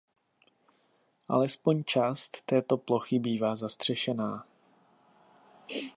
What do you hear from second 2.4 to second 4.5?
této plochy bývá zastřešená.